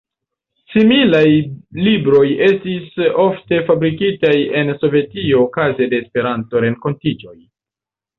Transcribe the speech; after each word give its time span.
Similaj 0.75 1.25
libroj 1.87 2.23
estis 2.45 2.97
ofte 3.23 3.59
fabrikitaj 3.67 4.33
en 4.61 4.71
Sovetio 4.85 5.43
okaze 5.43 5.89
de 5.93 6.01
Esperanto-renkontiĝoj. 6.05 7.37